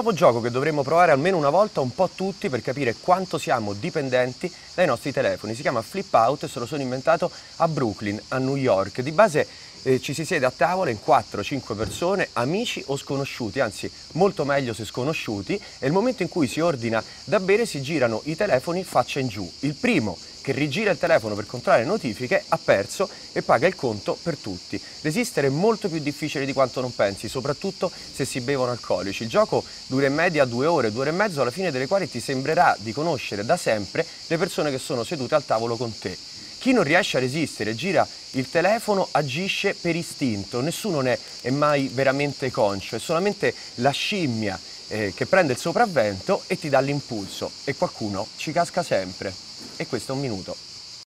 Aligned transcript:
Nuovo 0.00 0.14
gioco 0.14 0.40
che 0.40 0.52
dovremmo 0.52 0.84
provare 0.84 1.10
almeno 1.10 1.36
una 1.36 1.50
volta 1.50 1.80
un 1.80 1.92
po' 1.92 2.08
tutti 2.14 2.48
per 2.48 2.62
capire 2.62 2.94
quanto 3.00 3.36
siamo 3.36 3.72
dipendenti 3.72 4.48
dai 4.72 4.86
nostri 4.86 5.10
telefoni. 5.10 5.56
Si 5.56 5.60
chiama 5.60 5.82
Flip 5.82 6.14
Out 6.14 6.44
e 6.44 6.48
se 6.48 6.60
lo 6.60 6.66
sono 6.66 6.82
inventato 6.82 7.28
a 7.56 7.66
Brooklyn, 7.66 8.22
a 8.28 8.38
New 8.38 8.54
York. 8.54 9.00
Di 9.00 9.10
base 9.10 9.44
eh, 9.88 10.00
ci 10.02 10.12
si 10.12 10.26
siede 10.26 10.44
a 10.44 10.52
tavola 10.54 10.90
in 10.90 10.98
4-5 11.04 11.74
persone, 11.74 12.28
amici 12.34 12.82
o 12.88 12.96
sconosciuti, 12.98 13.58
anzi 13.60 13.90
molto 14.12 14.44
meglio 14.44 14.74
se 14.74 14.84
sconosciuti, 14.84 15.54
e 15.54 15.60
nel 15.80 15.92
momento 15.92 16.22
in 16.22 16.28
cui 16.28 16.46
si 16.46 16.60
ordina 16.60 17.02
da 17.24 17.40
bere 17.40 17.64
si 17.64 17.80
girano 17.80 18.20
i 18.24 18.36
telefoni 18.36 18.84
faccia 18.84 19.18
in 19.18 19.28
giù. 19.28 19.50
Il 19.60 19.74
primo 19.74 20.18
che 20.42 20.52
rigira 20.52 20.90
il 20.90 20.98
telefono 20.98 21.34
per 21.34 21.46
controllare 21.46 21.84
le 21.84 21.88
notifiche 21.88 22.44
ha 22.48 22.58
perso 22.62 23.08
e 23.32 23.42
paga 23.42 23.66
il 23.66 23.74
conto 23.74 24.18
per 24.22 24.36
tutti. 24.36 24.80
Resistere 25.00 25.46
è 25.46 25.50
molto 25.50 25.88
più 25.88 26.00
difficile 26.00 26.44
di 26.44 26.52
quanto 26.52 26.82
non 26.82 26.94
pensi, 26.94 27.28
soprattutto 27.28 27.90
se 27.90 28.26
si 28.26 28.40
bevono 28.40 28.70
alcolici. 28.70 29.22
Il 29.22 29.30
gioco 29.30 29.64
dura 29.86 30.06
in 30.06 30.14
media 30.14 30.44
due 30.44 30.66
ore, 30.66 30.92
due 30.92 31.02
ore 31.02 31.10
e 31.10 31.14
mezzo, 31.14 31.40
alla 31.40 31.50
fine 31.50 31.70
delle 31.70 31.86
quali 31.86 32.10
ti 32.10 32.20
sembrerà 32.20 32.76
di 32.78 32.92
conoscere 32.92 33.44
da 33.44 33.56
sempre 33.56 34.04
le 34.26 34.36
persone 34.36 34.70
che 34.70 34.78
sono 34.78 35.02
sedute 35.02 35.34
al 35.34 35.46
tavolo 35.46 35.76
con 35.76 35.98
te. 35.98 36.16
Chi 36.58 36.72
non 36.72 36.82
riesce 36.82 37.16
a 37.16 37.20
resistere, 37.20 37.74
gira 37.74 38.06
il 38.32 38.50
telefono, 38.50 39.08
agisce 39.12 39.74
per 39.74 39.94
istinto, 39.94 40.60
nessuno 40.60 41.00
ne 41.00 41.18
è 41.40 41.50
mai 41.50 41.88
veramente 41.92 42.50
conscio, 42.50 42.96
è 42.96 42.98
solamente 42.98 43.54
la 43.76 43.90
scimmia 43.90 44.58
eh, 44.88 45.12
che 45.14 45.26
prende 45.26 45.52
il 45.52 45.58
sopravvento 45.58 46.42
e 46.46 46.58
ti 46.58 46.68
dà 46.68 46.80
l'impulso 46.80 47.50
e 47.64 47.74
qualcuno 47.76 48.26
ci 48.36 48.52
casca 48.52 48.82
sempre. 48.82 49.32
E 49.76 49.86
questo 49.86 50.12
è 50.12 50.14
un 50.14 50.20
minuto. 50.20 50.67